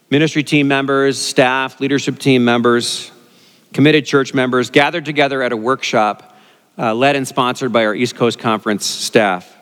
ministry 0.09 0.41
team 0.41 0.67
members, 0.67 1.19
staff, 1.19 1.79
leadership 1.79 2.17
team 2.17 2.43
members, 2.43 3.11
committed 3.71 4.03
church 4.03 4.33
members, 4.33 4.71
gathered 4.71 5.05
together 5.05 5.43
at 5.43 5.51
a 5.51 5.57
workshop 5.57 6.35
uh, 6.79 6.95
led 6.95 7.15
and 7.15 7.27
sponsored 7.27 7.71
by 7.71 7.85
our 7.85 7.93
East 7.93 8.15
Coast 8.15 8.39
Conference 8.39 8.85
staff. 8.85 9.55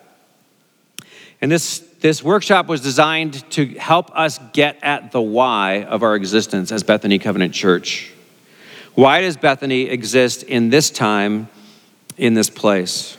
And 1.42 1.52
this, 1.52 1.86
this 2.00 2.22
workshop 2.22 2.68
was 2.68 2.82
designed 2.82 3.50
to 3.52 3.66
help 3.76 4.16
us 4.16 4.40
get 4.54 4.78
at 4.84 5.12
the 5.12 5.22
why 5.22 5.84
of 5.84 6.04
our 6.04 6.16
existence 6.16 6.72
as 6.72 6.84
Bethany 6.84 7.18
Covenant 7.18 7.54
Church. 7.54 8.12
Why 8.94 9.22
does 9.22 9.38
Bethany 9.38 9.84
exist 9.84 10.44
in 10.44 10.70
this 10.70 10.90
time, 10.90 11.50
in 12.18 12.34
this 12.34 12.50
place? 12.50 13.18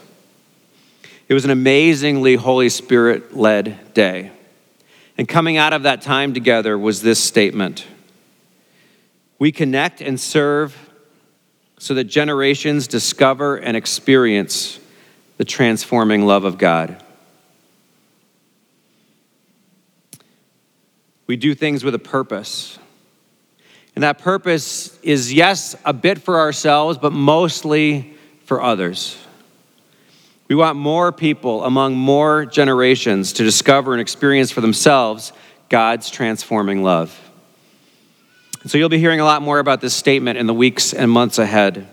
It 1.27 1.33
was 1.33 1.45
an 1.45 1.51
amazingly 1.51 2.35
Holy 2.35 2.69
Spirit 2.69 3.35
led 3.35 3.93
day. 3.93 4.31
And 5.17 5.27
coming 5.27 5.57
out 5.57 5.73
of 5.73 5.83
that 5.83 6.01
time 6.01 6.33
together 6.33 6.77
was 6.77 7.01
this 7.01 7.21
statement 7.21 7.85
We 9.37 9.51
connect 9.51 10.01
and 10.01 10.19
serve 10.19 10.89
so 11.77 11.93
that 11.93 12.05
generations 12.05 12.87
discover 12.87 13.57
and 13.57 13.75
experience 13.75 14.79
the 15.37 15.45
transforming 15.45 16.25
love 16.25 16.43
of 16.43 16.57
God. 16.57 17.01
We 21.29 21.37
do 21.37 21.53
things 21.53 21.83
with 21.83 21.93
a 21.93 21.99
purpose. 21.99 22.79
And 23.93 24.03
that 24.03 24.17
purpose 24.17 24.97
is, 25.03 25.31
yes, 25.31 25.75
a 25.85 25.93
bit 25.93 26.17
for 26.17 26.39
ourselves, 26.39 26.97
but 26.97 27.13
mostly 27.13 28.15
for 28.45 28.63
others. 28.63 29.15
We 30.47 30.55
want 30.55 30.75
more 30.75 31.11
people 31.11 31.63
among 31.65 31.95
more 31.95 32.47
generations 32.47 33.33
to 33.33 33.43
discover 33.43 33.93
and 33.93 34.01
experience 34.01 34.49
for 34.49 34.61
themselves 34.61 35.31
God's 35.69 36.09
transforming 36.09 36.81
love. 36.81 37.15
So 38.65 38.79
you'll 38.79 38.89
be 38.89 38.97
hearing 38.97 39.19
a 39.19 39.25
lot 39.25 39.43
more 39.43 39.59
about 39.59 39.81
this 39.81 39.93
statement 39.93 40.39
in 40.39 40.47
the 40.47 40.53
weeks 40.55 40.93
and 40.95 41.11
months 41.11 41.37
ahead. 41.37 41.87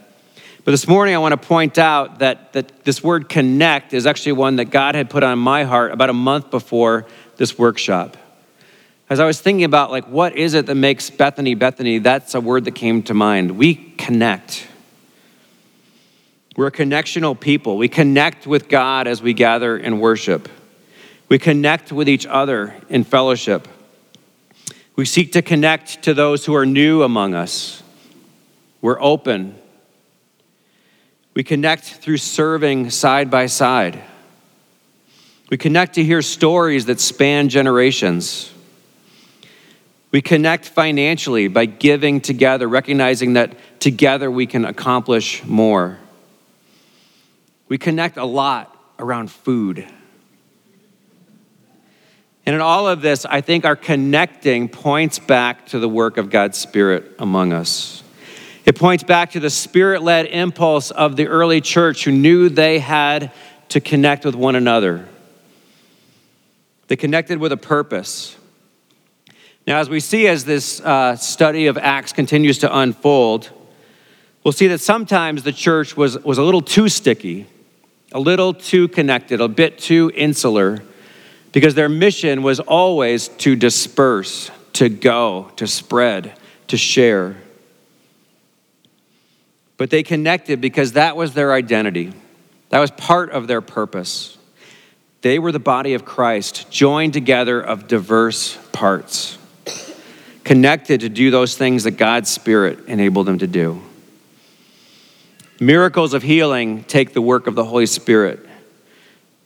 But 0.65 0.71
this 0.71 0.89
morning, 0.89 1.15
I 1.15 1.19
want 1.19 1.33
to 1.33 1.47
point 1.47 1.77
out 1.77 2.21
that, 2.21 2.55
that 2.55 2.85
this 2.85 3.05
word 3.05 3.29
connect 3.29 3.93
is 3.93 4.07
actually 4.07 4.33
one 4.33 4.57
that 4.57 4.71
God 4.71 4.95
had 4.95 5.11
put 5.11 5.23
on 5.23 5.39
my 5.39 5.65
heart 5.65 5.93
about 5.93 6.09
a 6.09 6.15
month 6.15 6.51
before 6.51 7.05
this 7.37 7.59
workshop. 7.59 8.17
As 9.09 9.21
I 9.21 9.27
was 9.27 9.41
thinking 9.41 9.65
about, 9.65 9.93
like, 9.93 10.07
what 10.07 10.37
is 10.37 10.55
it 10.55 10.67
that 10.67 10.75
makes 10.75 11.11
Bethany 11.11 11.55
Bethany, 11.55 11.99
that's 11.99 12.35
a 12.35 12.41
word 12.41 12.65
that 12.65 12.73
came 12.73 13.03
to 13.05 13.15
mind. 13.15 13.53
We 13.53 13.75
connect. 13.77 14.67
We're 16.57 16.69
a 16.69 16.73
connectional 16.73 17.39
people. 17.39 17.77
We 17.77 17.89
connect 17.89 18.47
with 18.47 18.69
God 18.69 19.07
as 19.07 19.23
we 19.23 19.33
gather 19.33 19.77
and 19.77 20.01
worship. 20.01 20.49
We 21.29 21.39
connect 21.39 21.93
with 21.93 22.09
each 22.09 22.27
other 22.27 22.75
in 22.89 23.05
fellowship. 23.05 23.69
We 24.97 25.05
seek 25.05 25.33
to 25.33 25.43
connect 25.43 26.03
to 26.05 26.15
those 26.15 26.47
who 26.47 26.55
are 26.57 26.67
new 26.67 27.03
among 27.03 27.35
us. 27.35 27.83
We're 28.81 29.01
open. 29.01 29.55
We 31.35 31.45
connect 31.45 31.85
through 31.85 32.17
serving 32.17 32.91
side 32.91 33.31
by 33.31 33.47
side. 33.47 34.03
We 35.51 35.59
connect 35.59 35.95
to 35.97 36.03
hear 36.03 36.23
stories 36.23 36.87
that 36.87 36.99
span 36.99 37.51
generations. 37.51 38.53
We 40.11 40.23
connect 40.23 40.69
financially 40.69 41.49
by 41.49 41.67
giving 41.67 42.21
together, 42.21 42.69
recognizing 42.69 43.35
that 43.35 43.81
together 43.81 44.31
we 44.31 44.47
can 44.47 44.65
accomplish 44.65 45.45
more. 45.45 45.99
We 47.69 47.79
connect 47.79 48.17
a 48.17 48.25
lot 48.25 48.75
around 48.99 49.31
food. 49.31 49.87
And 52.47 52.55
in 52.55 52.61
all 52.61 52.87
of 52.87 53.03
this, 53.03 53.25
I 53.25 53.41
think 53.41 53.65
our 53.65 53.75
connecting 53.75 54.69
points 54.69 55.19
back 55.19 55.67
to 55.69 55.81
the 55.81 55.89
work 55.89 56.17
of 56.17 56.31
God's 56.31 56.57
Spirit 56.57 57.13
among 57.19 57.53
us. 57.53 58.05
It 58.65 58.77
points 58.77 59.03
back 59.05 59.33
to 59.33 59.41
the 59.41 59.51
spirit 59.51 60.03
led 60.03 60.27
impulse 60.27 60.91
of 60.91 61.17
the 61.17 61.27
early 61.27 61.61
church 61.61 62.05
who 62.05 62.13
knew 62.13 62.49
they 62.49 62.79
had 62.79 63.33
to 63.71 63.81
connect 63.81 64.25
with 64.25 64.35
one 64.35 64.57
another. 64.57 65.09
They 66.89 66.97
connected 66.97 67.39
with 67.39 67.53
a 67.53 67.57
purpose. 67.57 68.37
Now, 69.67 69.81
as 69.81 69.91
we 69.91 69.99
see 69.99 70.29
as 70.29 70.45
this 70.45 70.81
uh, 70.81 71.17
study 71.17 71.67
of 71.67 71.77
Acts 71.77 72.13
continues 72.13 72.59
to 72.59 72.79
unfold, 72.79 73.51
we'll 74.45 74.53
see 74.53 74.69
that 74.69 74.79
sometimes 74.79 75.43
the 75.43 75.53
church 75.53 75.97
was, 75.97 76.17
was 76.23 76.39
a 76.39 76.43
little 76.43 76.63
too 76.63 76.89
sticky, 76.89 77.47
a 78.13 78.21
little 78.21 78.55
too 78.55 78.87
connected, 78.87 79.41
a 79.41 79.49
bit 79.49 79.79
too 79.79 80.13
insular, 80.15 80.85
because 81.51 81.75
their 81.75 81.89
mission 81.89 82.45
was 82.45 82.61
always 82.61 83.27
to 83.29 83.57
disperse, 83.57 84.53
to 84.75 84.89
go, 84.89 85.51
to 85.57 85.67
spread, 85.67 86.39
to 86.69 86.77
share. 86.77 87.37
But 89.79 89.91
they 89.91 90.05
connected 90.05 90.61
because 90.61 90.93
that 90.93 91.17
was 91.17 91.35
their 91.35 91.53
identity, 91.53 92.13
that 92.69 92.79
was 92.79 92.93
part 92.93 93.31
of 93.31 93.49
their 93.49 93.61
purpose. 93.61 94.39
They 95.23 95.41
were 95.41 95.51
the 95.51 95.59
body 95.59 95.95
of 95.95 96.05
Christ, 96.05 96.71
joined 96.71 97.15
together 97.15 97.61
of 97.61 97.89
diverse 97.89 98.57
parts, 98.71 99.39
connected 100.47 101.01
to 101.01 101.09
do 101.09 101.33
those 101.33 101.57
things 101.57 101.83
that 101.83 101.91
God's 101.91 102.31
Spirit 102.31 102.87
enabled 102.87 103.27
them 103.27 103.39
to 103.39 103.49
do. 103.49 103.83
Miracles 105.59 106.15
of 106.15 106.23
healing 106.23 106.85
take 106.85 107.13
the 107.13 107.21
work 107.21 107.49
of 107.49 107.57
the 107.57 107.65
Holy 107.65 107.87
Spirit, 107.87 108.39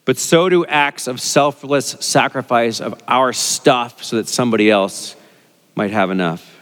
but 0.04 0.18
so 0.18 0.50
do 0.50 0.66
acts 0.66 1.06
of 1.06 1.18
selfless 1.18 1.96
sacrifice 2.00 2.82
of 2.82 3.00
our 3.08 3.32
stuff 3.32 4.04
so 4.04 4.16
that 4.16 4.28
somebody 4.28 4.70
else 4.70 5.16
might 5.74 5.90
have 5.90 6.10
enough. 6.10 6.58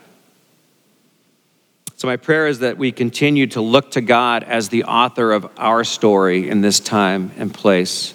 So, 1.96 2.06
my 2.06 2.16
prayer 2.16 2.46
is 2.46 2.60
that 2.60 2.78
we 2.78 2.92
continue 2.92 3.48
to 3.48 3.60
look 3.60 3.90
to 3.92 4.00
God 4.00 4.44
as 4.44 4.68
the 4.68 4.84
author 4.84 5.32
of 5.32 5.50
our 5.56 5.82
story 5.82 6.48
in 6.48 6.60
this 6.60 6.78
time 6.78 7.32
and 7.38 7.52
place. 7.52 8.14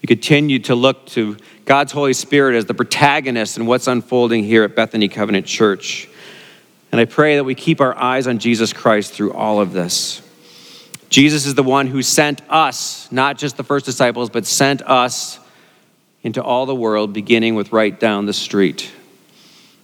We 0.00 0.06
continue 0.06 0.60
to 0.60 0.74
look 0.74 1.04
to 1.08 1.36
God's 1.64 1.92
Holy 1.92 2.12
Spirit 2.12 2.56
as 2.56 2.66
the 2.66 2.74
protagonist 2.74 3.56
in 3.56 3.66
what's 3.66 3.86
unfolding 3.86 4.44
here 4.44 4.64
at 4.64 4.76
Bethany 4.76 5.08
Covenant 5.08 5.46
Church. 5.46 6.08
And 6.92 7.00
I 7.00 7.06
pray 7.06 7.36
that 7.36 7.44
we 7.44 7.54
keep 7.54 7.80
our 7.80 7.96
eyes 7.96 8.26
on 8.26 8.38
Jesus 8.38 8.72
Christ 8.72 9.12
through 9.12 9.32
all 9.32 9.60
of 9.60 9.72
this. 9.72 10.20
Jesus 11.08 11.46
is 11.46 11.54
the 11.54 11.62
one 11.62 11.86
who 11.86 12.02
sent 12.02 12.42
us, 12.48 13.10
not 13.10 13.38
just 13.38 13.56
the 13.56 13.64
first 13.64 13.86
disciples, 13.86 14.30
but 14.30 14.46
sent 14.46 14.82
us 14.82 15.38
into 16.22 16.42
all 16.42 16.66
the 16.66 16.74
world, 16.74 17.12
beginning 17.12 17.54
with 17.54 17.72
right 17.72 17.98
down 17.98 18.26
the 18.26 18.32
street. 18.32 18.90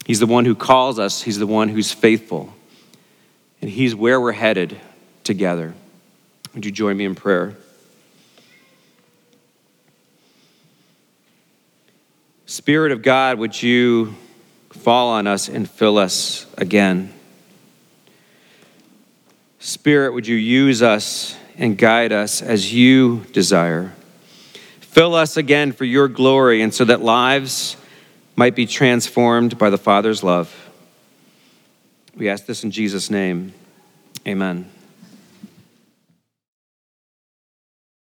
He's 0.06 0.20
the 0.20 0.26
one 0.26 0.44
who 0.44 0.54
calls 0.54 0.98
us, 0.98 1.22
He's 1.22 1.38
the 1.38 1.46
one 1.46 1.68
who's 1.68 1.92
faithful 1.92 2.52
and 3.60 3.70
He's 3.70 3.94
where 3.94 4.20
we're 4.20 4.32
headed 4.32 4.80
together. 5.24 5.74
Would 6.54 6.64
you 6.64 6.70
join 6.70 6.96
me 6.96 7.04
in 7.04 7.14
prayer? 7.14 7.56
Spirit 12.50 12.90
of 12.90 13.00
God, 13.00 13.38
would 13.38 13.62
you 13.62 14.16
fall 14.70 15.10
on 15.10 15.28
us 15.28 15.48
and 15.48 15.70
fill 15.70 15.98
us 15.98 16.46
again? 16.58 17.14
Spirit, 19.60 20.14
would 20.14 20.26
you 20.26 20.34
use 20.34 20.82
us 20.82 21.36
and 21.56 21.78
guide 21.78 22.10
us 22.10 22.42
as 22.42 22.74
you 22.74 23.20
desire? 23.30 23.92
Fill 24.80 25.14
us 25.14 25.36
again 25.36 25.70
for 25.70 25.84
your 25.84 26.08
glory 26.08 26.60
and 26.60 26.74
so 26.74 26.84
that 26.86 27.00
lives 27.00 27.76
might 28.34 28.56
be 28.56 28.66
transformed 28.66 29.56
by 29.56 29.70
the 29.70 29.78
Father's 29.78 30.24
love. 30.24 30.52
We 32.16 32.28
ask 32.28 32.46
this 32.46 32.64
in 32.64 32.72
Jesus' 32.72 33.10
name. 33.10 33.54
Amen. 34.26 34.68